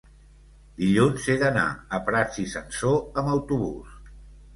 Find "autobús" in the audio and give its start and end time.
3.35-3.93